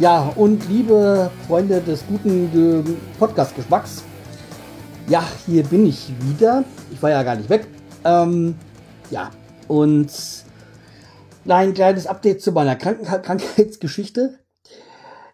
Ja, 0.00 0.32
und 0.34 0.66
liebe 0.70 1.30
Freunde 1.46 1.82
des 1.82 2.06
guten 2.06 2.96
Podcast-Geschmacks, 3.18 4.02
ja, 5.10 5.22
hier 5.44 5.62
bin 5.62 5.84
ich 5.84 6.10
wieder. 6.22 6.64
Ich 6.90 7.02
war 7.02 7.10
ja 7.10 7.22
gar 7.22 7.36
nicht 7.36 7.50
weg. 7.50 7.66
Ähm, 8.02 8.54
ja, 9.10 9.28
und 9.68 10.10
ein 11.46 11.74
kleines 11.74 12.06
Update 12.06 12.40
zu 12.40 12.52
meiner 12.52 12.76
Kranken 12.76 13.04
Krankheitsgeschichte. 13.04 14.38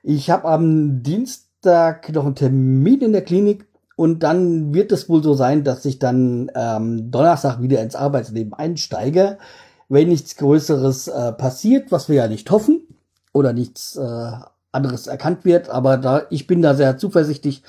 Ich 0.03 0.31
habe 0.31 0.49
am 0.49 1.01
Dienstag 1.05 2.13
noch 2.13 2.27
einen 2.27 2.35
Termin 2.35 3.03
in 3.03 3.13
der 3.13 3.23
Klinik 3.23 3.69
und 3.95 4.25
dann 4.25 4.75
wird 4.75 4.91
es 4.91 5.09
wohl 5.09 5.23
so 5.23 5.35
sein, 5.35 5.63
dass 5.63 5.85
ich 5.85 6.01
dann 6.01 6.51
ähm, 6.57 7.13
Donnerstag 7.13 7.63
wieder 7.63 7.81
ins 7.83 7.95
Arbeitsleben 7.95 8.53
einsteige, 8.53 9.39
wenn 9.89 10.09
nichts 10.09 10.35
Größeres 10.35 11.07
äh, 11.07 11.31
passiert, 11.35 11.93
was 11.93 12.09
wir 12.09 12.17
ja 12.17 12.27
nicht 12.27 12.51
hoffen 12.51 12.83
oder 13.33 13.53
nichts 13.53 13.95
äh, 13.95 14.33
anderes 14.77 15.07
erkannt 15.09 15.45
wird. 15.45 15.71
Aber 15.71 15.97
da 15.97 16.23
ich 16.31 16.47
bin 16.47 16.63
da 16.63 16.75
sehr 16.75 16.99
zuversichtlich, 16.99 17.63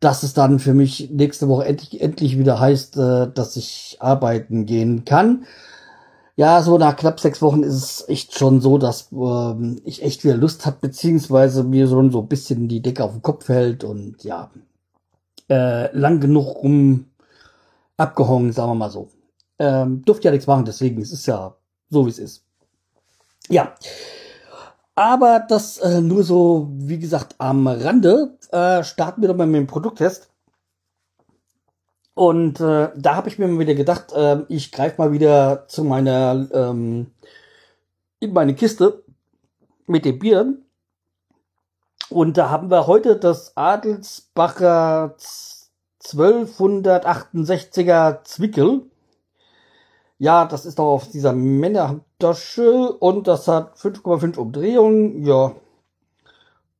dass 0.00 0.22
es 0.22 0.32
dann 0.34 0.58
für 0.58 0.74
mich 0.74 1.10
nächste 1.10 1.48
Woche 1.48 1.66
endlich, 1.66 2.00
endlich 2.00 2.38
wieder 2.38 2.58
heißt, 2.58 2.96
äh, 2.96 3.30
dass 3.32 3.56
ich 3.56 3.98
arbeiten 4.00 4.66
gehen 4.66 5.04
kann. 5.04 5.44
Ja, 6.36 6.62
so 6.62 6.78
nach 6.78 6.96
knapp 6.96 7.20
sechs 7.20 7.42
Wochen 7.42 7.62
ist 7.62 7.74
es 7.74 8.08
echt 8.08 8.38
schon 8.38 8.62
so, 8.62 8.78
dass 8.78 9.08
ähm, 9.12 9.80
ich 9.84 10.02
echt 10.02 10.24
wieder 10.24 10.36
Lust 10.36 10.64
habe, 10.64 10.78
beziehungsweise 10.80 11.64
mir 11.64 11.86
schon 11.86 12.10
so 12.10 12.20
ein 12.22 12.28
bisschen 12.28 12.66
die 12.66 12.80
Decke 12.80 13.04
auf 13.04 13.12
den 13.12 13.20
Kopf 13.20 13.44
fällt 13.44 13.84
und 13.84 14.24
ja, 14.24 14.50
äh, 15.50 15.94
lang 15.94 16.20
genug 16.20 16.62
rum 16.62 17.10
abgehangen, 17.98 18.52
sagen 18.52 18.70
wir 18.70 18.76
mal 18.76 18.90
so. 18.90 19.08
Ähm, 19.58 20.02
durfte 20.06 20.28
ja 20.28 20.30
nichts 20.30 20.46
machen, 20.46 20.64
deswegen 20.64 21.02
es 21.02 21.12
ist 21.12 21.26
ja 21.26 21.54
so, 21.90 22.06
wie 22.06 22.10
es 22.10 22.18
ist. 22.18 22.42
Ja, 23.50 23.74
aber 25.00 25.40
das 25.40 25.78
äh, 25.78 26.02
nur 26.02 26.22
so, 26.24 26.68
wie 26.72 26.98
gesagt, 26.98 27.36
am 27.38 27.66
Rande. 27.66 28.36
Äh, 28.52 28.84
starten 28.84 29.22
wir 29.22 29.28
doch 29.28 29.36
mal 29.36 29.46
mit 29.46 29.60
dem 29.60 29.66
Produkttest. 29.66 30.30
Und 32.12 32.60
äh, 32.60 32.90
da 32.94 33.16
habe 33.16 33.30
ich 33.30 33.38
mir 33.38 33.48
mal 33.48 33.60
wieder 33.60 33.74
gedacht, 33.74 34.12
äh, 34.12 34.42
ich 34.48 34.72
greife 34.72 35.00
mal 35.00 35.10
wieder 35.10 35.66
zu 35.68 35.84
meiner 35.84 36.46
ähm, 36.52 37.12
in 38.18 38.34
meine 38.34 38.54
Kiste 38.54 39.02
mit 39.86 40.04
dem 40.04 40.18
Bier. 40.18 40.58
Und 42.10 42.36
da 42.36 42.50
haben 42.50 42.70
wir 42.70 42.86
heute 42.86 43.16
das 43.16 43.56
Adelsbacher 43.56 45.16
1268er 46.02 48.22
Zwickel. 48.24 48.82
Ja, 50.20 50.44
das 50.44 50.66
ist 50.66 50.78
doch 50.78 50.84
auf 50.92 51.08
dieser 51.08 51.32
Männertasche 51.32 52.92
und 52.92 53.26
das 53.26 53.48
hat 53.48 53.78
5,5 53.78 54.36
Umdrehungen, 54.36 55.24
ja. 55.24 55.52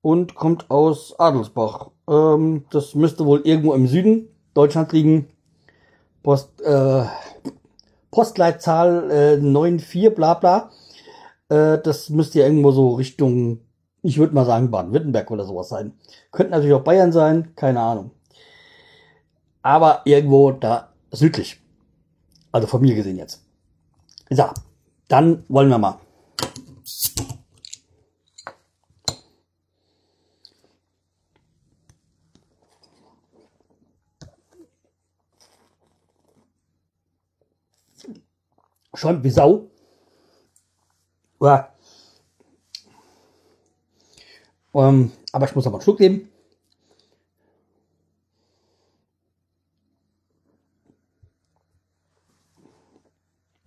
Und 0.03 0.35
kommt 0.35 0.71
aus 0.71 1.19
Adelsbach. 1.19 1.89
Ähm, 2.07 2.67
das 2.71 2.95
müsste 2.95 3.25
wohl 3.25 3.41
irgendwo 3.45 3.73
im 3.73 3.87
Süden 3.87 4.29
Deutschland 4.53 4.93
liegen. 4.93 5.29
Post, 6.23 6.61
äh, 6.61 7.05
Postleitzahl 8.11 9.11
äh, 9.11 9.37
94 9.41 10.15
bla 10.15 10.35
bla. 10.35 10.71
Äh, 11.49 11.79
das 11.79 12.11
müsste 12.11 12.41
ja 12.41 12.45
irgendwo 12.45 12.73
so 12.73 12.91
Richtung, 12.91 13.61
ich 14.03 14.19
würde 14.19 14.35
mal 14.35 14.45
sagen, 14.45 14.71
Baden-Württemberg 14.71 15.31
oder 15.31 15.47
sowas 15.47 15.71
sein. 15.71 15.95
Könnte 16.31 16.53
natürlich 16.53 16.75
auch 16.75 16.85
Bayern 16.85 17.13
sein, 17.13 17.55
keine 17.57 17.81
Ahnung. 17.81 18.11
Aber 19.63 20.03
irgendwo 20.05 20.53
da 20.53 20.93
südlich. 21.11 21.60
Also 22.53 22.67
von 22.67 22.81
mir 22.81 22.95
gesehen 22.95 23.17
jetzt. 23.17 23.43
So, 24.31 24.45
dann 25.09 25.45
wollen 25.49 25.69
wir 25.69 25.79
mal. 25.79 25.99
Schäumt 38.95 39.25
wie 39.25 39.31
Sau. 39.31 39.71
Ja. 41.41 41.73
Ähm, 44.75 45.13
aber 45.33 45.47
ich 45.47 45.55
muss 45.55 45.67
aber 45.67 45.77
einen 45.77 45.83
Schluck 45.83 46.01
nehmen. 46.01 46.29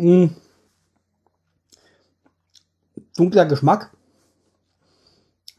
Mh, 0.03 0.09
hm. 0.09 0.35
dunkler 3.15 3.45
Geschmack. 3.45 3.95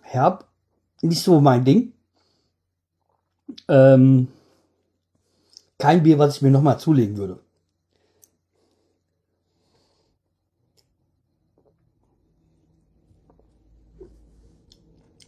Herb. 0.02 0.46
Nicht 1.00 1.22
so 1.22 1.40
mein 1.40 1.64
Ding. 1.64 1.92
Ähm, 3.68 4.28
kein 5.78 6.02
Bier, 6.02 6.18
was 6.18 6.36
ich 6.36 6.42
mir 6.42 6.50
nochmal 6.50 6.78
zulegen 6.78 7.16
würde. 7.16 7.40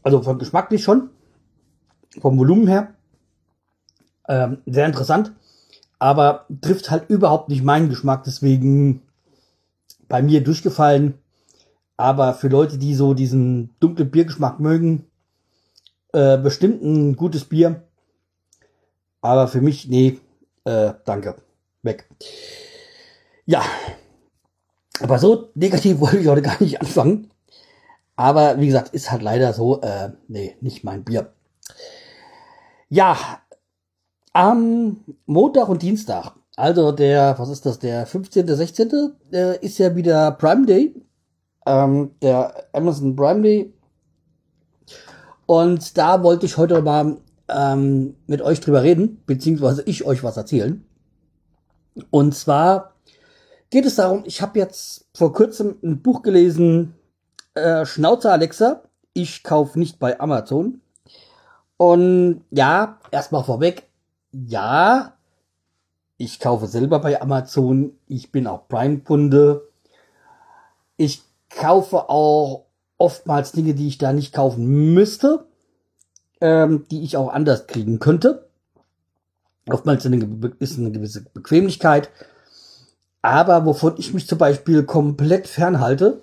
Also 0.03 0.23
von 0.23 0.39
geschmacklich 0.39 0.85
schon. 0.85 1.11
Vom 2.21 2.39
Volumen 2.39 2.69
her. 2.69 2.95
Ähm, 4.29 4.59
sehr 4.67 4.87
interessant 4.87 5.33
aber 5.99 6.47
trifft 6.61 6.91
halt 6.91 7.09
überhaupt 7.09 7.49
nicht 7.49 7.65
meinen 7.65 7.89
Geschmack, 7.89 8.25
deswegen 8.25 9.03
bei 10.09 10.23
mir 10.23 10.43
durchgefallen. 10.43 11.15
Aber 11.97 12.35
für 12.35 12.49
Leute, 12.49 12.79
die 12.79 12.95
so 12.95 13.15
diesen 13.15 13.75
dunklen 13.81 14.11
Biergeschmack 14.11 14.61
mögen, 14.61 15.07
äh, 16.13 16.39
bestimmt 16.39 16.83
ein 16.83 17.17
gutes 17.17 17.45
Bier. 17.45 17.83
Aber 19.21 19.49
für 19.49 19.61
mich, 19.61 19.89
nee, 19.89 20.19
äh, 20.65 20.93
danke. 21.05 21.37
Weg. 21.83 22.09
Ja. 23.45 23.63
Aber 25.01 25.19
so 25.19 25.51
negativ 25.55 26.01
wollte 26.01 26.19
ich 26.19 26.29
heute 26.29 26.43
gar 26.43 26.61
nicht 26.63 26.81
anfangen. 26.81 27.31
Aber 28.17 28.59
wie 28.61 28.67
gesagt, 28.67 28.95
ist 28.95 29.11
halt 29.11 29.23
leider 29.23 29.53
so, 29.53 29.81
äh, 29.83 30.11
nee, 30.29 30.57
nicht 30.61 30.85
mein 30.85 31.05
Bier. 31.05 31.33
Ja, 32.89 33.41
am 34.33 34.99
Montag 35.27 35.69
und 35.69 35.83
Dienstag, 35.83 36.33
also 36.57 36.91
der, 36.91 37.39
was 37.39 37.51
ist 37.51 37.67
das, 37.67 37.79
der 37.79 38.07
15., 38.07 38.49
16., 38.49 39.13
äh, 39.31 39.59
ist 39.65 39.79
ja 39.79 39.95
wieder 39.95 40.33
Prime 40.33 40.65
Day. 40.65 40.95
Ähm, 41.67 42.13
der 42.23 42.67
Amazon 42.73 43.15
Prime 43.15 43.43
Day. 43.43 43.75
Und 45.45 45.97
da 45.99 46.23
wollte 46.23 46.47
ich 46.47 46.57
heute 46.57 46.81
mal 46.81 47.19
ähm, 47.49 48.17
mit 48.27 48.41
euch 48.41 48.61
drüber 48.61 48.83
reden, 48.83 49.23
beziehungsweise 49.27 49.83
ich 49.83 50.05
euch 50.05 50.25
was 50.25 50.37
erzählen. 50.37 50.85
Und 52.11 52.35
zwar 52.35 52.95
geht 53.71 53.85
es 53.85 53.97
darum, 53.97 54.23
ich 54.27 54.43
habe 54.43 54.59
jetzt 54.59 55.07
vor 55.15 55.33
kurzem 55.33 55.77
ein 55.83 56.03
Buch 56.03 56.23
gelesen, 56.23 56.95
äh, 57.55 57.85
Schnauzer 57.85 58.33
Alexa, 58.33 58.83
ich 59.13 59.45
kaufe 59.45 59.79
nicht 59.79 59.99
bei 59.99 60.19
Amazon. 60.19 60.81
Und 61.77 62.45
ja, 62.51 62.99
erstmal 63.11 63.45
vorweg, 63.45 63.89
ja, 64.33 65.16
ich 66.19 66.41
kaufe 66.41 66.67
selber 66.67 67.01
bei 67.01 67.21
Amazon. 67.21 67.93
Ich 68.07 68.33
bin 68.33 68.47
auch 68.47 68.69
Prime-Kunde. 68.69 69.69
Ich 70.97 71.23
kaufe 71.51 72.09
auch 72.09 72.67
oftmals 72.99 73.53
Dinge, 73.53 73.75
die 73.75 73.89
ich 73.89 73.99
da 73.99 74.13
nicht 74.13 74.33
kaufen 74.33 74.95
müsste, 74.95 75.47
ähm, 76.41 76.87
die 76.91 77.03
ich 77.03 77.17
auch 77.17 77.29
anders 77.29 77.67
kriegen 77.67 77.99
könnte. 77.99 78.49
Oftmals 79.69 80.05
ist 80.05 80.79
eine 80.79 80.93
gewisse 80.93 81.23
Bequemlichkeit. 81.35 82.11
Aber 83.21 83.67
wovon 83.67 83.95
ich 83.99 84.15
mich 84.15 84.29
zum 84.29 84.39
Beispiel 84.39 84.85
komplett 84.85 85.49
fernhalte, 85.49 86.23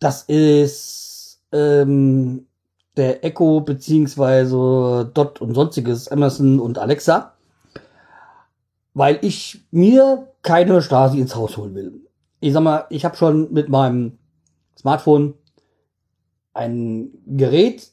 das 0.00 0.22
ist 0.24 1.40
ähm, 1.52 2.46
der 2.96 3.24
Echo 3.24 3.60
beziehungsweise 3.60 5.10
Dot 5.14 5.40
und 5.40 5.54
sonstiges 5.54 6.08
Amazon 6.08 6.58
und 6.58 6.78
Alexa, 6.78 7.33
weil 8.94 9.18
ich 9.22 9.66
mir 9.70 10.32
keine 10.42 10.80
Stasi 10.80 11.20
ins 11.20 11.34
Haus 11.34 11.56
holen 11.56 11.74
will. 11.74 12.00
Ich 12.40 12.52
sag 12.52 12.62
mal, 12.62 12.86
ich 12.90 13.04
habe 13.04 13.16
schon 13.16 13.52
mit 13.52 13.68
meinem 13.68 14.18
Smartphone 14.78 15.34
ein 16.52 17.10
Gerät, 17.26 17.90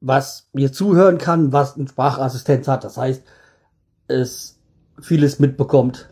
was 0.00 0.48
mir 0.52 0.72
zuhören 0.72 1.18
kann, 1.18 1.52
was 1.52 1.76
ein 1.76 1.88
Sprachassistenz 1.88 2.68
hat. 2.68 2.84
Das 2.84 2.96
heißt, 2.96 3.22
es 4.08 4.58
vieles 5.00 5.38
mitbekommt. 5.38 6.10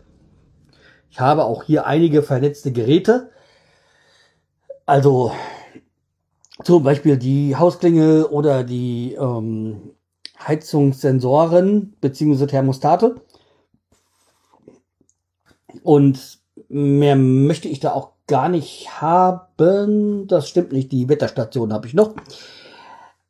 Ich 1.09 1.19
habe 1.19 1.45
auch 1.45 1.63
hier 1.63 1.85
einige 1.85 2.23
vernetzte 2.23 2.71
Geräte. 2.71 3.31
Also 4.85 5.31
zum 6.63 6.83
Beispiel 6.83 7.17
die 7.17 7.55
Hausklingel 7.55 8.25
oder 8.25 8.63
die 8.63 9.13
ähm, 9.13 9.93
Heizungssensoren 10.39 11.95
beziehungsweise 12.01 12.47
Thermostate. 12.47 13.21
Und 15.81 16.39
mehr 16.69 17.15
möchte 17.15 17.67
ich 17.67 17.79
da 17.79 17.93
auch 17.93 18.11
gar 18.27 18.49
nicht 18.49 19.01
haben. 19.01 20.27
Das 20.27 20.47
stimmt 20.49 20.71
nicht. 20.71 20.91
Die 20.91 21.09
Wetterstation 21.09 21.73
habe 21.73 21.87
ich 21.87 21.93
noch. 21.93 22.13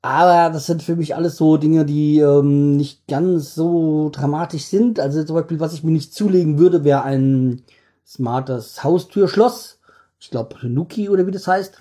Aber 0.01 0.51
das 0.51 0.65
sind 0.65 0.83
für 0.83 0.97
mich 0.97 1.15
alles 1.15 1.37
so 1.37 1.55
Dinge, 1.55 1.85
die 1.85 2.19
ähm, 2.19 2.75
nicht 2.75 3.07
ganz 3.07 3.55
so 3.55 4.09
dramatisch 4.11 4.65
sind. 4.65 4.99
Also 4.99 5.23
zum 5.23 5.37
Beispiel, 5.37 5.61
was 5.61 5.73
ich 5.73 5.83
mir 5.83 5.91
nicht 5.91 6.13
zulegen 6.13 6.59
würde, 6.59 6.83
wäre 6.83 7.03
ein 7.03 7.61
smartes 8.05 8.83
Haustürschloss. 8.83 9.79
Ich 10.19 10.29
glaube, 10.29 10.57
Nuki 10.67 11.09
oder 11.09 11.25
wie 11.25 11.31
das 11.31 11.47
heißt. 11.47 11.79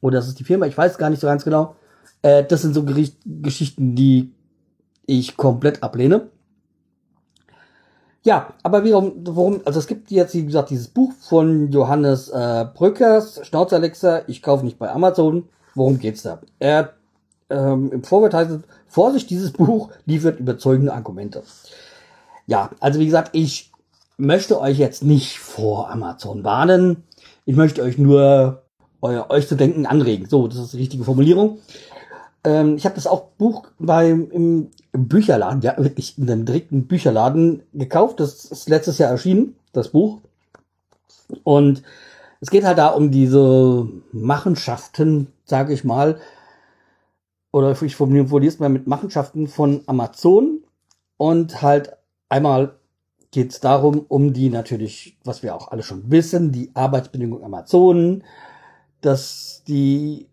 Oder 0.00 0.18
das 0.18 0.26
ist 0.26 0.40
die 0.40 0.44
Firma, 0.44 0.66
ich 0.66 0.76
weiß 0.76 0.98
gar 0.98 1.10
nicht 1.10 1.20
so 1.20 1.28
ganz 1.28 1.44
genau. 1.44 1.76
Äh, 2.22 2.44
das 2.44 2.62
sind 2.62 2.74
so 2.74 2.84
Gericht 2.84 3.18
Geschichten, 3.24 3.94
die 3.94 4.32
ich 5.06 5.36
komplett 5.36 5.82
ablehne. 5.82 6.28
Ja, 8.22 8.52
aber 8.62 8.84
warum, 8.84 9.12
warum, 9.24 9.60
also 9.64 9.78
es 9.78 9.86
gibt 9.86 10.10
jetzt, 10.10 10.34
wie 10.34 10.44
gesagt, 10.44 10.70
dieses 10.70 10.88
Buch 10.88 11.12
von 11.20 11.70
Johannes 11.72 12.28
äh, 12.28 12.66
Brückers, 12.74 13.40
Schnauze 13.46 13.76
Alexa, 13.76 14.22
ich 14.26 14.42
kaufe 14.42 14.64
nicht 14.64 14.78
bei 14.78 14.90
Amazon. 14.90 15.48
Worum 15.74 15.98
geht's 15.98 16.22
da? 16.22 16.40
Er, 16.58 16.94
ähm, 17.48 17.90
Im 17.92 18.02
Vorwort 18.02 18.34
heißt 18.34 18.50
es, 18.50 18.60
Vorsicht, 18.88 19.30
dieses 19.30 19.52
Buch 19.52 19.90
liefert 20.04 20.38
überzeugende 20.38 20.92
Argumente. 20.92 21.42
Ja, 22.46 22.70
also 22.80 23.00
wie 23.00 23.06
gesagt, 23.06 23.30
ich 23.32 23.70
möchte 24.18 24.60
euch 24.60 24.78
jetzt 24.78 25.02
nicht 25.02 25.38
vor 25.38 25.90
Amazon 25.90 26.44
warnen. 26.44 27.04
Ich 27.46 27.56
möchte 27.56 27.82
euch 27.82 27.96
nur 27.96 28.62
euer, 29.00 29.30
euch 29.30 29.48
zu 29.48 29.56
denken 29.56 29.86
anregen. 29.86 30.26
So, 30.28 30.46
das 30.46 30.58
ist 30.58 30.74
die 30.74 30.78
richtige 30.78 31.04
Formulierung. 31.04 31.58
Ähm, 32.44 32.76
ich 32.76 32.84
habe 32.84 32.94
das 32.96 33.06
auch 33.06 33.28
Buch 33.38 33.68
beim 33.78 34.30
im, 34.30 34.70
im 34.92 35.08
Bücherladen, 35.08 35.62
ja 35.62 35.76
wirklich 35.78 36.18
in 36.18 36.30
einem 36.30 36.44
direkten 36.44 36.86
Bücherladen 36.86 37.62
gekauft. 37.72 38.20
Das 38.20 38.44
ist 38.44 38.68
letztes 38.68 38.98
Jahr 38.98 39.10
erschienen, 39.10 39.56
das 39.72 39.90
Buch. 39.90 40.20
Und 41.44 41.82
es 42.40 42.50
geht 42.50 42.64
halt 42.64 42.78
da 42.78 42.88
um 42.88 43.10
diese 43.10 43.86
Machenschaften, 44.12 45.28
sage 45.44 45.72
ich 45.72 45.84
mal, 45.84 46.18
oder 47.52 47.80
ich 47.82 47.96
formuliere 47.96 48.46
es 48.46 48.58
mal 48.58 48.68
mit 48.68 48.86
Machenschaften 48.86 49.48
von 49.48 49.82
Amazon 49.86 50.62
und 51.16 51.62
halt 51.62 51.96
einmal 52.28 52.76
geht 53.32 53.52
es 53.52 53.60
darum, 53.60 54.04
um 54.08 54.32
die 54.32 54.50
natürlich, 54.50 55.18
was 55.24 55.42
wir 55.42 55.54
auch 55.54 55.68
alle 55.68 55.82
schon 55.82 56.10
wissen, 56.10 56.52
die 56.52 56.70
Arbeitsbedingungen 56.74 57.44
Amazonen, 57.44 58.24
dass 59.00 59.62
die 59.66 60.26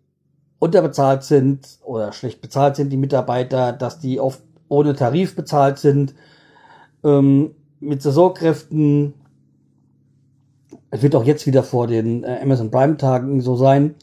unterbezahlt 0.58 1.22
sind 1.22 1.78
oder 1.84 2.12
schlecht 2.12 2.40
bezahlt 2.40 2.76
sind, 2.76 2.90
die 2.90 2.96
Mitarbeiter, 2.96 3.72
dass 3.72 4.00
die 4.00 4.18
oft 4.18 4.42
ohne 4.68 4.94
Tarif 4.94 5.34
bezahlt 5.36 5.78
sind, 5.78 6.14
ähm, 7.04 7.54
mit 7.80 8.02
Saisonkräften. 8.02 9.14
Es 10.90 11.02
wird 11.02 11.14
auch 11.14 11.24
jetzt 11.24 11.46
wieder 11.46 11.62
vor 11.62 11.86
den 11.86 12.24
äh, 12.24 12.38
Amazon 12.42 12.70
Prime 12.70 12.96
Tagen 12.96 13.40
so 13.40 13.56
sein, 13.56 13.94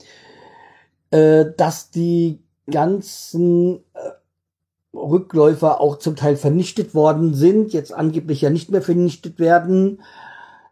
äh, 1.11 1.45
dass 1.57 1.91
die 1.91 2.43
ganzen 2.69 3.77
äh, 3.93 4.97
Rückläufer 4.97 5.81
auch 5.81 5.97
zum 5.97 6.15
Teil 6.15 6.35
vernichtet 6.35 6.95
worden 6.95 7.33
sind, 7.33 7.73
jetzt 7.73 7.93
angeblich 7.93 8.41
ja 8.41 8.49
nicht 8.49 8.71
mehr 8.71 8.81
vernichtet 8.81 9.39
werden, 9.39 10.01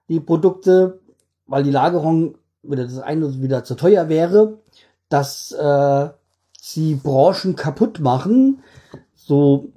die 0.10 0.19
Produkte, 0.19 1.00
weil 1.45 1.63
die 1.63 1.72
Lagerung 1.72 2.38
wieder 2.62 2.86
das 2.86 3.00
eine 3.00 3.42
wieder 3.42 3.63
zu 3.63 3.75
teuer 3.75 4.10
wäre 4.10 4.60
dass 5.13 5.51
äh, 5.51 6.10
sie 6.60 6.95
Branchen 6.95 7.56
kaputt 7.56 8.00
machen, 8.00 8.63
so 9.13 9.69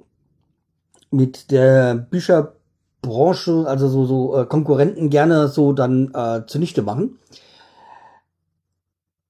mit 1.11 1.51
der 1.51 1.95
Bücherbranche, 1.95 3.65
also 3.67 3.87
so, 3.87 4.05
so 4.05 4.37
äh, 4.37 4.45
Konkurrenten 4.45 5.09
gerne 5.09 5.47
so 5.47 5.73
dann 5.73 6.13
äh, 6.13 6.45
zunichte 6.47 6.81
machen. 6.81 7.19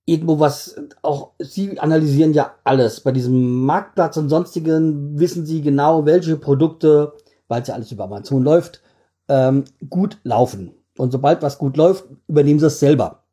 Irgendwo 0.06 0.40
was, 0.40 0.76
auch 1.02 1.32
sie 1.40 1.80
analysieren 1.80 2.34
ja 2.34 2.56
alles. 2.64 3.02
Bei 3.02 3.12
diesem 3.12 3.66
Marktplatz 3.66 4.16
und 4.16 4.30
sonstigen 4.30 5.20
wissen 5.20 5.46
sie 5.46 5.62
genau, 5.62 6.06
welche 6.06 6.38
Produkte, 6.38 7.14
weil 7.50 7.62
es 7.62 7.68
ja 7.68 7.76
alles 7.76 7.92
über 7.92 8.06
Amazon 8.06 8.42
läuft, 8.42 8.82
ähm, 9.28 9.66
gut 9.90 10.18
laufen. 10.24 10.72
Und 10.98 11.12
sobald 11.12 11.42
was 11.42 11.58
gut 11.58 11.76
läuft, 11.76 12.06
übernehmen 12.28 12.60
sie 12.60 12.68
es 12.68 12.80
selber. 12.80 13.24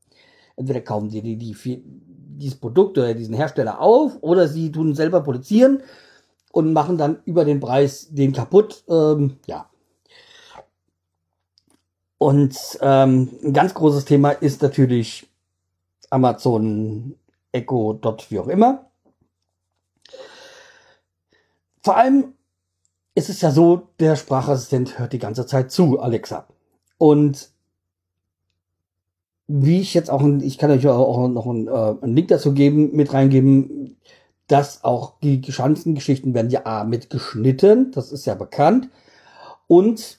Entweder 0.57 0.81
kaufen 0.81 1.11
sie 1.11 1.23
die, 1.23 1.37
die, 1.37 1.57
dieses 2.37 2.59
Produkt 2.59 2.99
oder 2.99 3.15
diesen 3.15 3.35
Hersteller 3.35 3.81
auf 3.81 4.19
oder 4.21 4.49
sie 4.49 4.73
tun 4.73 4.95
selber 4.95 5.23
produzieren 5.23 5.81
und 6.55 6.73
machen 6.73 6.97
dann 6.97 7.19
über 7.25 7.45
den 7.45 7.59
Preis 7.59 8.09
den 8.11 8.33
kaputt. 8.33 8.85
Ähm, 8.89 9.39
ja. 9.47 9.69
Und 12.19 12.57
ähm, 12.81 13.29
ein 13.43 13.53
ganz 13.53 13.75
großes 13.75 14.05
Thema 14.05 14.31
ist 14.31 14.63
natürlich 14.63 15.29
Amazon 16.11 17.17
Echo, 17.51 17.95
dort 17.95 18.31
wie 18.31 18.39
auch 18.39 18.47
immer. 18.47 18.89
Vor 21.83 21.97
allem 21.97 22.35
ist 23.17 23.31
es 23.31 23.41
ja 23.41 23.51
so, 23.51 23.89
der 23.99 24.15
Sprachassistent 24.15 24.99
hört 25.01 25.13
die 25.13 25.19
ganze 25.19 25.47
Zeit 25.47 25.73
zu, 25.73 25.99
Alexa. 25.99 26.47
Und 26.99 27.51
wie 29.49 29.81
ich 29.81 29.93
jetzt 29.93 30.09
auch, 30.09 30.23
ich 30.41 30.57
kann 30.57 30.71
euch 30.71 30.87
auch 30.87 31.29
noch 31.29 31.47
einen, 31.47 31.67
äh, 31.67 31.97
einen 32.01 32.15
Link 32.15 32.29
dazu 32.29 32.55
geben, 32.55 32.95
mit 32.95 33.13
reingeben, 33.13 33.84
dass 34.47 34.85
auch 34.85 35.19
die 35.21 35.43
Schanzengeschichten 35.51 36.35
werden 36.35 36.51
ja 36.51 36.67
A 36.67 36.85
mitgeschnitten, 36.85 37.93
das 37.93 38.13
ist 38.13 38.27
ja 38.27 38.35
bekannt, 38.35 38.89
und 39.67 40.19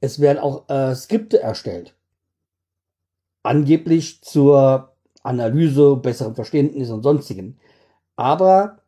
es 0.00 0.20
werden 0.20 0.38
auch 0.38 0.68
äh, 0.68 0.94
Skripte 0.94 1.40
erstellt. 1.40 1.94
Angeblich 3.42 4.22
zur 4.22 4.92
Analyse, 5.22 5.96
besseren 5.96 6.34
Verständnis 6.34 6.90
und 6.90 7.02
sonstigen. 7.02 7.58
Aber 8.16 8.78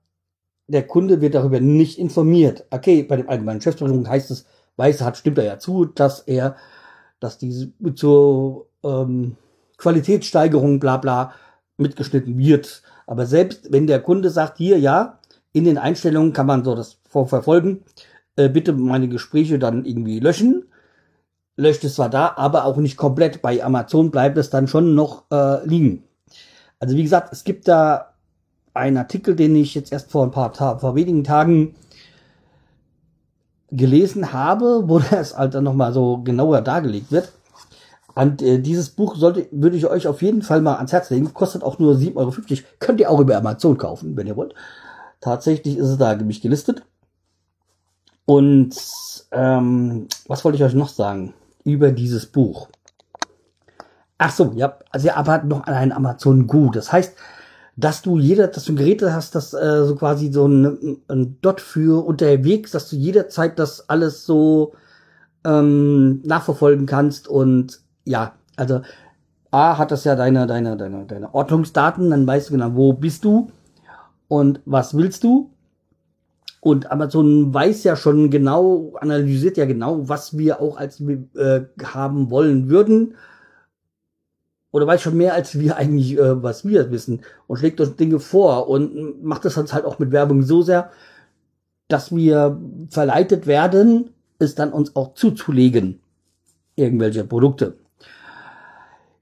der 0.69 0.87
Kunde 0.87 1.21
wird 1.21 1.35
darüber 1.35 1.61
nicht 1.61 1.99
informiert. 1.99 2.67
Okay, 2.71 3.03
bei 3.03 3.17
dem 3.17 3.29
allgemeinen 3.29 3.59
Geschäftsführung 3.59 4.09
heißt 4.09 4.31
es, 4.31 4.47
weiß 4.77 5.01
hat, 5.03 5.17
stimmt 5.17 5.39
er 5.39 5.45
ja 5.45 5.59
zu, 5.59 5.87
dass 5.87 6.21
er, 6.21 6.57
dass 7.21 7.39
diese 7.39 7.73
zur 7.95 8.67
ähm, 8.85 9.37
Qualitätssteigerung, 9.79 10.81
bla 10.81 10.99
bla, 10.99 11.33
mitgeschnitten 11.77 12.37
wird. 12.39 12.83
Aber 13.07 13.27
selbst 13.27 13.73
wenn 13.73 13.87
der 13.87 14.01
Kunde 14.01 14.31
sagt, 14.31 14.59
hier, 14.59 14.79
ja, 14.79 15.19
in 15.53 15.65
den 15.65 15.79
Einstellungen 15.79 16.33
kann 16.33 16.47
man 16.47 16.65
so 16.65 16.75
das 16.75 16.99
verfolgen, 17.05 17.85
äh, 18.37 18.49
bitte 18.49 18.73
meine 18.73 19.09
Gespräche 19.09 19.59
dann 19.59 19.85
irgendwie 19.85 20.21
löschen, 20.21 20.65
löscht 21.57 21.85
es 21.85 21.95
zwar 21.95 22.11
da, 22.11 22.35
aber 22.37 22.65
auch 22.65 22.77
nicht 22.77 22.97
komplett. 22.97 23.41
Bei 23.41 23.65
Amazon 23.65 24.11
bleibt 24.11 24.37
es 24.37 24.51
dann 24.51 24.69
schon 24.69 24.95
noch 24.95 25.25
äh, 25.31 25.67
liegen. 25.67 26.05
Also 26.79 26.97
wie 26.97 27.03
gesagt, 27.03 27.33
es 27.33 27.45
gibt 27.45 27.69
da 27.69 28.13
einen 28.75 28.99
Artikel, 28.99 29.35
den 29.35 29.57
ich 29.57 29.75
jetzt 29.75 29.93
erst 29.93 30.11
vor 30.11 30.25
ein 30.25 30.31
paar 30.31 30.53
Ta 30.53 30.79
vor 30.79 30.95
wenigen 30.95 31.25
Tagen 31.25 31.75
gelesen 33.71 34.33
habe, 34.33 34.85
wo 34.87 34.99
das 35.11 35.37
halt 35.37 35.55
dann 35.55 35.65
nochmal 35.65 35.93
so 35.93 36.19
genauer 36.19 36.61
dargelegt 36.61 37.11
wird. 37.11 37.33
Und 38.17 38.41
äh, 38.41 38.59
dieses 38.59 38.89
Buch 38.89 39.15
sollte, 39.15 39.47
würde 39.51 39.77
ich 39.77 39.87
euch 39.87 40.07
auf 40.07 40.23
jeden 40.23 40.41
Fall 40.41 40.63
mal 40.63 40.77
ans 40.77 40.91
Herz 40.91 41.11
legen. 41.11 41.35
Kostet 41.35 41.63
auch 41.63 41.79
nur 41.79 41.97
7,50 41.97 42.17
Euro. 42.17 42.33
Könnt 42.79 42.99
ihr 42.99 43.11
auch 43.11 43.21
über 43.21 43.37
Amazon 43.37 43.77
kaufen, 43.77 44.17
wenn 44.17 44.27
ihr 44.27 44.37
wollt. 44.37 44.55
Tatsächlich 45.21 45.77
ist 45.77 45.87
es 45.87 45.99
da 45.99 46.17
nämlich 46.17 46.41
gelistet. 46.41 46.83
Und 48.25 48.75
ähm, 49.33 50.09
was 50.29 50.47
wollte 50.47 50.57
ich 50.57 50.65
euch 50.65 50.73
noch 50.73 50.89
sagen 50.89 51.35
über 51.63 51.93
dieses 51.93 52.25
Buch? 52.25 52.69
Ach 54.17 54.33
so, 54.33 54.51
ja, 54.57 54.79
also 54.91 55.09
ihr 55.09 55.17
arbeitet 55.19 55.51
noch 55.51 55.67
an 55.67 55.75
einem 55.75 55.93
Amazon 55.93 56.47
Go. 56.47 56.71
Das 56.71 56.91
heißt, 56.91 57.19
dass 57.77 58.01
du 58.01 58.19
jeder, 58.19 58.49
dass 58.49 58.65
du 58.65 58.75
Geräte 58.75 59.13
hast, 59.13 59.35
das 59.35 59.53
äh, 59.53 59.85
so 59.85 59.95
quasi 59.95 60.33
so 60.33 60.49
ein, 60.49 61.03
ein 61.09 61.37
Dot 61.43 61.61
für 61.61 62.03
unterwegs, 62.07 62.71
dass 62.71 62.89
du 62.89 62.97
jederzeit 62.97 63.59
das 63.59 63.91
alles 63.91 64.25
so 64.25 64.73
ähm, 65.45 66.23
nachverfolgen 66.23 66.87
kannst 66.87 67.29
und 67.29 67.85
ja, 68.07 68.35
also 68.57 68.81
A 69.51 69.79
hat 69.79 69.91
das 69.91 70.05
ja 70.05 70.17
deine, 70.17 70.47
deine, 70.47 70.77
deine, 70.77 71.05
deine 71.05 71.35
Ortungsdaten, 71.35 72.11
dann 72.11 72.27
weißt 72.27 72.49
du 72.49 72.55
genau, 72.55 72.75
wo 72.75 72.93
bist 72.95 73.25
du 73.25 73.51
und 74.29 74.61
was 74.65 74.97
willst 74.97 75.25
du. 75.25 75.51
Und 76.61 76.91
Amazon 76.91 77.55
weiß 77.55 77.85
ja 77.85 77.95
schon 77.95 78.31
genau, 78.31 78.95
analysiert 79.01 79.57
ja 79.57 79.67
genau, 79.67 80.09
was 80.09 80.37
wir 80.37 80.61
auch 80.61 80.77
als 80.79 81.01
äh, 81.01 81.63
haben 81.83 82.31
wollen 82.31 82.69
würden. 82.69 83.15
oder 84.73 84.87
weiß 84.87 85.01
schon 85.01 85.17
mehr 85.17 85.35
als 85.35 85.59
wir 85.59 85.77
eigentlich, 85.77 86.19
äh, 86.19 86.43
was 86.43 86.65
wir 86.67 86.91
wissen 86.91 87.23
und 87.47 87.59
schlägt 87.59 87.81
uns 87.81 87.97
Dinge 87.97 88.19
vor 88.19 88.69
und 88.69 89.23
macht 89.25 89.45
das 89.45 89.57
uns 89.57 89.73
halt 89.73 89.85
auch 89.85 89.99
mit 89.99 90.13
Werbung 90.13 90.43
so 90.43 90.63
sehr, 90.63 90.91
dass 91.89 92.15
wir 92.15 92.61
verleitet 92.91 93.47
werden, 93.47 94.11
es 94.39 94.55
dann 94.55 94.73
uns 94.73 94.97
auch 94.97 95.15
zuzulegen, 95.15 96.01
irgendwelche 96.75 97.25
Produkte. 97.25 97.79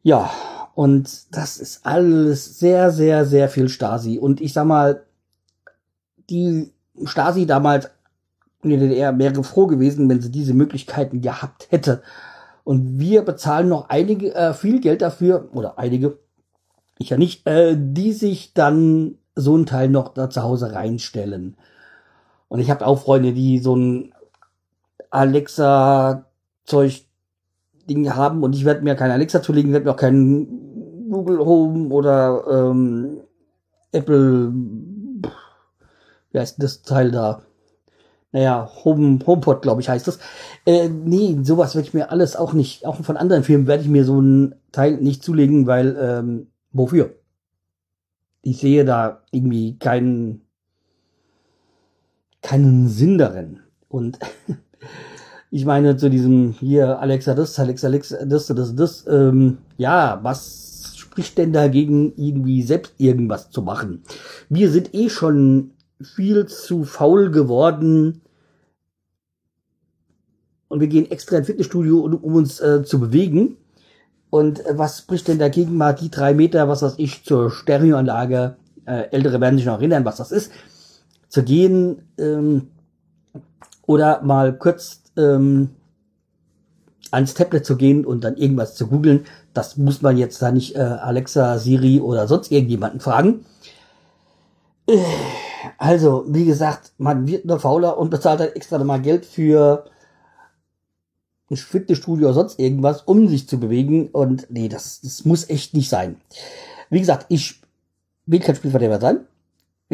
Ja, 0.05 0.31
und 0.75 1.35
das 1.35 1.57
ist 1.57 1.87
alles 1.87 2.59
sehr, 2.59 2.91
sehr, 2.91 3.25
sehr 3.25 3.49
viel 3.49 3.71
Stasi. 3.71 4.19
Und 4.19 4.43
ich 4.43 4.53
sag 4.53 4.67
mal, 4.67 5.03
die 6.29 6.73
Stasi 7.05 7.47
damals 7.47 7.89
in 8.63 8.71
der 8.71 8.81
DDR 8.81 9.19
wäre 9.19 9.43
froh 9.43 9.67
gewesen, 9.67 10.09
wenn 10.11 10.21
sie 10.21 10.31
diese 10.31 10.53
Möglichkeiten 10.53 11.23
gehabt 11.23 11.69
hätte. 11.71 12.03
Und 12.65 12.99
wir 12.99 13.23
bezahlen 13.23 13.71
noch 13.71 13.89
einige, 13.89 14.35
äh, 14.35 14.53
viel 14.53 14.81
Geld 14.81 15.01
dafür, 15.01 15.49
oder 15.55 15.79
einige, 15.79 16.19
ich 16.99 17.09
ja 17.09 17.17
nicht, 17.17 17.47
äh, 17.47 17.75
die 17.79 18.13
sich 18.13 18.53
dann 18.53 19.17
so 19.35 19.57
ein 19.57 19.65
Teil 19.65 19.89
noch 19.89 20.13
da 20.13 20.29
zu 20.29 20.43
Hause 20.43 20.75
reinstellen. 20.75 21.57
Und 22.49 22.61
ich 22.61 22.71
habe 22.71 22.87
auch 22.87 23.01
Freunde, 23.01 23.33
die 23.33 23.59
so 23.59 23.75
ein 23.75 24.15
Alexa-Zeug 25.11 27.07
Ding 27.89 28.15
haben 28.15 28.43
und 28.43 28.55
ich 28.55 28.65
werde 28.65 28.83
mir 28.83 28.95
kein 28.95 29.11
Alexa 29.11 29.43
zulegen, 29.43 29.73
werde 29.73 29.87
mir 29.87 29.93
auch 29.93 29.97
kein 29.97 30.49
Google 31.11 31.39
Home 31.39 31.93
oder 31.93 32.45
ähm, 32.51 33.21
Apple, 33.93 34.53
wie 36.33 36.39
heißt 36.39 36.63
das 36.63 36.83
Teil 36.83 37.11
da? 37.11 37.43
Naja, 38.33 38.69
Home, 38.85 39.21
HomePod, 39.25 39.63
glaube 39.63 39.81
ich, 39.81 39.89
heißt 39.89 40.09
das. 40.09 40.19
Äh, 40.67 40.89
nee, 40.89 41.39
sowas 41.43 41.77
werde 41.77 41.87
ich 41.87 41.95
mir 41.95 42.11
alles 42.11 42.35
auch 42.35 42.53
nicht, 42.53 42.85
auch 42.85 42.97
von 42.97 43.17
anderen 43.17 43.45
Firmen 43.45 43.69
werde 43.69 43.85
ich 43.85 43.89
mir 43.89 44.05
so 44.05 44.21
ein 44.21 44.57
Teil 44.73 44.97
nicht 44.97 45.23
zulegen, 45.23 45.69
weil, 45.69 45.97
ähm, 46.01 46.49
wofür? 46.73 47.15
Ich 48.43 48.59
sehe 48.59 48.85
da 48.85 49.23
irgendwie 49.31 49.79
keinen, 49.79 50.43
keinen 52.43 52.89
Sinn 52.89 53.19
darin. 53.19 53.61
Und 53.89 54.19
ich 55.55 55.65
meine 55.65 55.97
zu 55.97 56.11
diesem 56.11 56.51
hier 56.59 56.99
Alexa 56.99 57.33
das, 57.33 57.57
Alexa, 57.61 57.87
Alexa 57.87 58.25
das, 58.25 58.49
das, 58.49 58.75
das, 58.75 59.07
ähm, 59.07 59.59
ja, 59.77 60.19
was 60.23 60.95
spricht 60.97 61.39
denn 61.39 61.53
dagegen, 61.53 62.13
irgendwie 62.17 62.61
selbst 62.63 62.95
irgendwas 62.99 63.51
zu 63.51 63.63
machen? 63.63 64.03
Wir 64.49 64.69
sind 64.69 64.93
eh 64.95 65.09
schon 65.09 65.71
viel 66.03 66.47
zu 66.47 66.83
faul 66.83 67.31
geworden, 67.31 68.23
und 70.67 70.81
wir 70.81 70.89
gehen 70.89 71.09
extra 71.09 71.37
ins 71.37 71.47
Fitnessstudio, 71.47 72.01
um, 72.01 72.15
um 72.15 72.35
uns 72.35 72.59
äh, 72.59 72.83
zu 72.83 72.99
bewegen. 72.99 73.59
Und 74.31 74.67
äh, 74.67 74.77
was 74.77 74.99
spricht 74.99 75.29
denn 75.29 75.39
dagegen, 75.39 75.77
mal 75.77 75.93
die 75.93 76.11
drei 76.11 76.35
Meter, 76.35 76.69
was 76.69 76.83
weiß 76.83 76.95
ich, 76.97 77.23
zur 77.23 77.53
Stereoanlage, 77.53 78.57
äh, 78.85 79.09
Ältere 79.13 79.41
werden 79.41 79.57
sich 79.57 79.67
noch 79.67 79.75
erinnern, 79.75 80.05
was 80.05 80.17
das 80.17 80.33
ist, 80.33 80.51
zu 81.29 81.45
gehen 81.45 82.03
ähm, 82.19 82.71
oder 83.87 84.21
mal 84.23 84.59
kurz 84.59 85.04
ähm, 85.17 85.71
ans 87.11 87.35
Tablet 87.35 87.65
zu 87.65 87.77
gehen 87.77 88.05
und 88.05 88.25
dann 88.25 88.37
irgendwas 88.37 88.75
zu 88.75 88.89
googeln. 88.89 89.27
Das 89.53 89.77
muss 89.77 90.03
man 90.03 90.17
jetzt 90.17 90.43
da 90.43 90.51
nicht 90.51 90.77
äh, 90.77 90.81
Alexa, 90.81 91.59
Siri 91.59 92.01
oder 92.01 92.27
sonst 92.27 92.51
irgendjemanden 92.51 93.01
fragen. 93.01 93.45
Äh, 94.89 94.99
also, 95.79 96.25
wie 96.29 96.45
gesagt, 96.45 96.93
man 96.99 97.27
wird 97.27 97.47
nur 97.47 97.61
fauler 97.61 97.99
und 97.99 98.11
bezahlt 98.11 98.41
halt 98.41 98.57
extra 98.57 98.79
nochmal 98.79 99.01
Geld 99.01 99.25
für 99.25 99.87
ein 101.51 101.57
Fitnessstudio 101.57 102.27
oder 102.29 102.35
sonst 102.35 102.59
irgendwas, 102.59 103.03
um 103.03 103.29
sich 103.29 103.49
zu 103.49 103.59
bewegen. 103.59 104.09
Und 104.09 104.47
nee, 104.51 104.69
das, 104.69 105.01
das 105.01 105.25
muss 105.25 105.49
echt 105.49 105.75
nicht 105.75 105.89
sein. 105.89 106.17
Wie 106.91 107.01
gesagt, 107.01 107.27
ich 107.29 107.61
will 108.27 108.41
kein 108.41 108.57
Spielverderber 108.57 109.01
sein. 109.01 109.27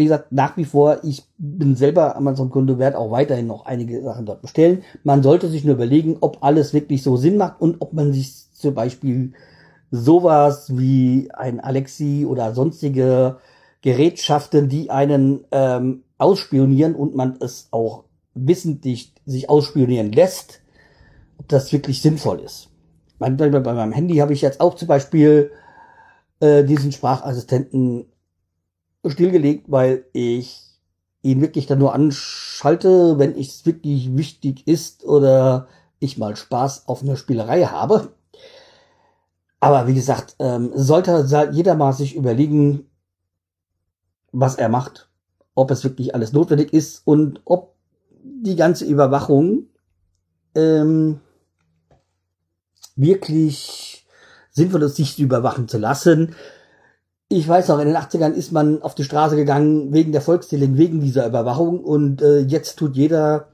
Wie 0.00 0.04
gesagt, 0.04 0.33
nach 0.33 0.57
wie 0.57 0.64
vor, 0.64 1.04
ich 1.04 1.25
bin 1.37 1.76
selber 1.76 2.16
Amazon-Kunde, 2.16 2.78
werde 2.78 2.97
auch 2.97 3.11
weiterhin 3.11 3.47
noch 3.47 3.66
einige 3.66 4.02
Sachen 4.02 4.25
dort 4.25 4.40
bestellen. 4.40 4.83
Man 5.04 5.23
sollte 5.23 5.50
sich 5.50 5.62
nur 5.62 5.75
überlegen, 5.75 6.16
ob 6.23 6.38
alles 6.40 6.73
wirklich 6.73 7.02
so 7.02 7.19
Sinn 7.19 7.37
macht 7.37 7.61
und 7.61 7.83
ob 7.83 7.92
man 7.92 8.14
sich 8.14 8.50
zum 8.54 8.73
Beispiel 8.73 9.35
sowas 9.90 10.75
wie 10.75 11.28
ein 11.35 11.61
Alexi 11.61 12.25
oder 12.26 12.54
sonstige 12.54 13.37
Gerätschaften, 13.83 14.71
die 14.71 14.88
einen 14.88 15.45
ähm, 15.50 16.04
ausspionieren 16.16 16.95
und 16.95 17.14
man 17.14 17.37
es 17.40 17.69
auch 17.71 18.04
wissentlich 18.33 19.12
sich 19.26 19.50
ausspionieren 19.50 20.12
lässt, 20.12 20.62
ob 21.37 21.47
das 21.49 21.75
wirklich 21.75 22.00
sinnvoll 22.00 22.40
ist. 22.40 22.71
Bei, 23.19 23.28
bei, 23.28 23.50
meinem 23.61 23.92
Handy 23.92 24.16
habe 24.16 24.33
ich 24.33 24.40
jetzt 24.40 24.62
auch 24.62 24.76
zum 24.76 24.88
Beispiel 24.88 25.50
äh, 26.40 26.64
diesen 26.64 26.90
Sprachassistenten 26.90 28.07
stillgelegt, 29.07 29.71
weil 29.71 30.04
ich 30.12 30.62
ihn 31.23 31.40
wirklich 31.40 31.66
dann 31.66 31.78
nur 31.78 31.95
anschalte, 31.95 33.19
wenn 33.19 33.38
es 33.38 33.66
wirklich 33.66 34.16
wichtig 34.16 34.66
ist 34.66 35.04
oder 35.04 35.69
ich 35.99 36.19
mal 36.19 36.37
Spaß 36.37 36.88
auf 36.88 37.02
einer 37.02 37.16
Spielerei 37.16 37.64
habe. 37.64 38.12
Aber 39.61 39.87
wie 39.87 39.95
gesagt, 39.95 40.37
ähm, 40.38 40.71
sollte 40.75 41.50
jeder 41.52 41.75
mal 41.75 41.92
sich 41.92 42.16
überlegen, 42.16 42.87
was 44.33 44.54
er 44.54 44.71
macht, 44.71 45.11
ob 45.54 45.71
es 45.71 45.85
wirklich 45.85 46.14
alles 46.14 46.33
notwendig 46.33 46.73
ist 46.73 47.02
und 47.07 47.42
ob 47.45 47.75
die 48.23 48.57
ganze 48.57 48.87
Überwachung 48.87 49.66
ähm, 50.54 51.21
wirklich 52.97 54.07
sinnvoll 54.50 54.83
ist, 54.83 54.97
sich 54.97 55.19
überwachen 55.19 55.69
zu 55.69 55.78
lassen. 55.78 56.35
Ich 57.33 57.47
weiß 57.47 57.69
noch, 57.69 57.79
in 57.79 57.87
den 57.87 57.97
80ern 57.97 58.33
ist 58.33 58.51
man 58.51 58.83
auf 58.83 58.97
die 58.97 59.05
Straße 59.05 59.37
gegangen 59.37 59.93
wegen 59.93 60.11
der 60.11 60.21
Volkszählung, 60.21 60.77
wegen 60.77 61.01
dieser 61.01 61.27
Überwachung 61.27 61.85
und 61.85 62.23
äh, 62.23 62.41
jetzt 62.41 62.77
tut 62.77 62.97
jeder 62.97 63.47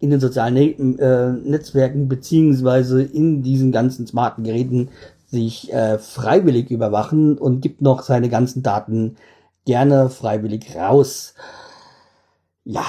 in 0.00 0.08
den 0.08 0.18
sozialen 0.18 0.54
ne 0.54 0.98
äh, 0.98 1.32
Netzwerken 1.48 2.08
beziehungsweise 2.08 3.02
in 3.02 3.42
diesen 3.42 3.70
ganzen 3.70 4.06
smarten 4.06 4.44
Geräten 4.44 4.88
sich 5.26 5.70
äh, 5.72 5.98
freiwillig 5.98 6.70
überwachen 6.70 7.36
und 7.36 7.60
gibt 7.60 7.82
noch 7.82 8.02
seine 8.02 8.30
ganzen 8.30 8.62
Daten 8.62 9.16
gerne 9.66 10.08
freiwillig 10.08 10.74
raus. 10.74 11.34
Ja, 12.64 12.86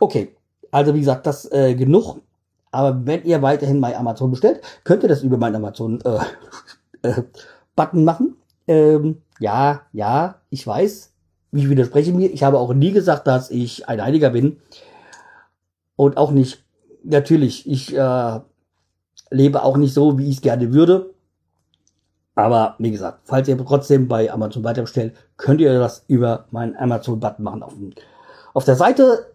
okay. 0.00 0.34
Also 0.72 0.94
wie 0.94 1.00
gesagt, 1.00 1.26
das 1.28 1.50
äh, 1.52 1.76
genug 1.76 2.18
aber 2.70 3.06
wenn 3.06 3.24
ihr 3.24 3.42
weiterhin 3.42 3.80
bei 3.80 3.96
Amazon 3.96 4.30
bestellt, 4.30 4.60
könnt 4.84 5.02
ihr 5.02 5.08
das 5.08 5.22
über 5.22 5.38
meinen 5.38 5.56
Amazon 5.56 6.00
äh, 6.02 6.18
äh, 7.08 7.22
Button 7.76 8.04
machen. 8.04 8.37
Ähm, 8.68 9.22
ja, 9.40 9.82
ja, 9.92 10.40
ich 10.50 10.64
weiß. 10.66 11.12
Ich 11.52 11.68
widerspreche 11.68 12.12
mir. 12.12 12.30
Ich 12.30 12.42
habe 12.42 12.58
auch 12.58 12.72
nie 12.74 12.92
gesagt, 12.92 13.26
dass 13.26 13.50
ich 13.50 13.88
ein 13.88 14.00
Einiger 14.00 14.30
bin. 14.30 14.58
Und 15.96 16.16
auch 16.16 16.30
nicht, 16.30 16.64
natürlich, 17.02 17.68
ich 17.68 17.96
äh, 17.96 18.40
lebe 19.30 19.62
auch 19.64 19.76
nicht 19.76 19.94
so, 19.94 20.18
wie 20.18 20.28
ich 20.28 20.36
es 20.36 20.42
gerne 20.42 20.72
würde. 20.72 21.14
Aber 22.34 22.76
wie 22.78 22.92
gesagt, 22.92 23.22
falls 23.24 23.48
ihr 23.48 23.58
trotzdem 23.58 24.06
bei 24.06 24.30
Amazon 24.30 24.62
weiter 24.62 24.82
bestellt, 24.82 25.16
könnt 25.36 25.60
ihr 25.60 25.76
das 25.80 26.04
über 26.06 26.46
meinen 26.52 26.76
Amazon-Button 26.76 27.42
machen. 27.42 27.64
Auf, 27.64 27.72
auf 28.54 28.64
der 28.64 28.76
Seite, 28.76 29.34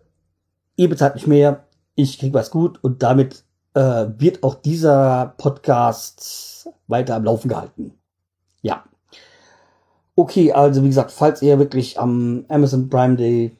ihr 0.77 0.87
bezahlt 0.87 1.15
nicht 1.15 1.27
mehr, 1.27 1.65
ich 1.95 2.17
krieg 2.17 2.33
was 2.33 2.49
gut 2.49 2.81
und 2.81 3.03
damit 3.03 3.43
äh, 3.73 4.05
wird 4.17 4.41
auch 4.43 4.55
dieser 4.55 5.33
Podcast 5.37 6.69
weiter 6.87 7.15
am 7.15 7.25
Laufen 7.25 7.49
gehalten. 7.49 7.93
Ja. 8.61 8.85
Okay, 10.15 10.51
also 10.51 10.83
wie 10.83 10.87
gesagt, 10.87 11.11
falls 11.11 11.41
ihr 11.41 11.57
wirklich 11.57 11.99
am 11.99 12.45
Amazon 12.47 12.89
Prime 12.89 13.15
Day 13.15 13.55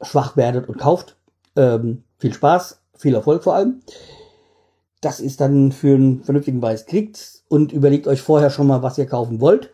schwach 0.00 0.36
werdet 0.36 0.68
und 0.68 0.78
kauft, 0.78 1.16
ähm, 1.54 2.02
viel 2.18 2.32
Spaß, 2.32 2.80
viel 2.96 3.14
Erfolg 3.14 3.44
vor 3.44 3.54
allem. 3.54 3.82
Das 5.00 5.20
ist 5.20 5.40
dann 5.40 5.72
für 5.72 5.94
einen 5.94 6.24
vernünftigen 6.24 6.60
Preis 6.60 6.86
kriegt 6.86 7.42
und 7.48 7.72
überlegt 7.72 8.06
euch 8.06 8.22
vorher 8.22 8.50
schon 8.50 8.66
mal, 8.66 8.82
was 8.82 8.98
ihr 8.98 9.06
kaufen 9.06 9.40
wollt 9.40 9.70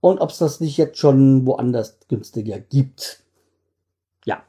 und 0.00 0.20
ob 0.20 0.30
es 0.30 0.38
das 0.38 0.60
nicht 0.60 0.76
jetzt 0.76 0.98
schon 0.98 1.46
woanders 1.46 1.98
günstiger 2.08 2.58
gibt. 2.58 3.22
Ja. 4.24 4.42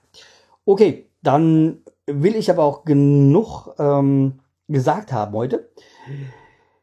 Okay, 0.65 1.09
dann 1.21 1.79
will 2.05 2.35
ich 2.35 2.49
aber 2.49 2.63
auch 2.63 2.85
genug 2.85 3.73
ähm, 3.77 4.39
gesagt 4.67 5.11
haben 5.11 5.33
heute. 5.33 5.69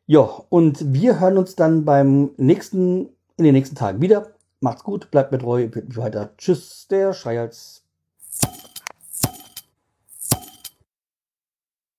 Ja, 0.09 0.21
und 0.21 0.93
wir 0.93 1.19
hören 1.19 1.37
uns 1.37 1.57
dann 1.57 1.85
beim 1.85 2.31
nächsten, 2.37 3.09
in 3.37 3.45
den 3.45 3.55
nächsten 3.55 3.75
Tagen 3.75 4.01
wieder. 4.01 4.35
Macht's 4.61 4.85
gut, 4.85 5.11
bleibt 5.11 5.33
mir 5.33 5.39
treu, 5.39 5.69
weiter. 5.97 6.31
Tschüss, 6.39 6.87
der 6.89 7.13
Schreihals. 7.13 7.86